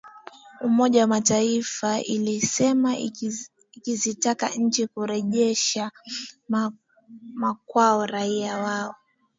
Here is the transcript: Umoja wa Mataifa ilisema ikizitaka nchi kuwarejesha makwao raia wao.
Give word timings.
Umoja 0.61 1.01
wa 1.01 1.07
Mataifa 1.07 2.01
ilisema 2.01 2.97
ikizitaka 3.75 4.49
nchi 4.49 4.87
kuwarejesha 4.87 5.91
makwao 7.35 8.05
raia 8.05 8.57
wao. 8.57 8.95